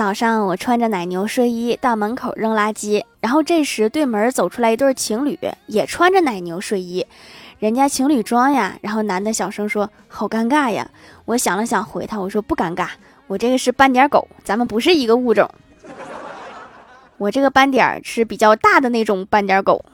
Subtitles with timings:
[0.00, 7.06] 早上我穿着奶牛睡衣到门口扔垃圾，然后这时对门走出来一对情侣，也穿着奶牛睡衣。
[7.58, 10.90] 人家情侣装呀，然后男的小声说：「好尴尬呀！」
[11.26, 12.88] 我想了想回他，我说：「不尴尬，
[13.26, 15.46] 我这个是斑点狗，咱们不是一个物种。」
[17.18, 19.84] 我这个斑点是比较大的那种斑点狗。